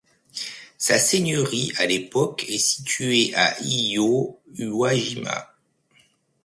[0.79, 5.47] Sa seigneurie à l'époque est située à Iyo-Uwajima.